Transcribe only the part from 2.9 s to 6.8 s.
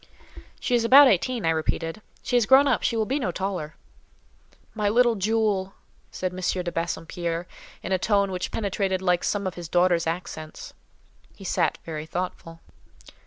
will be no taller." "My little jewel!" said M. de